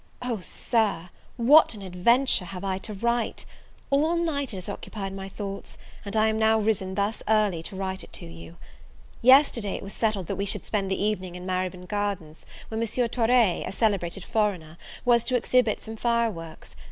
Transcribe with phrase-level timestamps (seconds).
[0.23, 3.45] O SIR, what and adventure have I to write!
[3.91, 7.75] all night it has occupied my thoughts, and I am now risen thus early to
[7.75, 8.57] write it to you.
[9.21, 12.87] Yesterday it was settled that we should spend the evening in Marybone Gardens, where M.
[13.09, 13.29] Torre,
[13.65, 16.75] a celebrated foreigner, was to exhibit some fire works.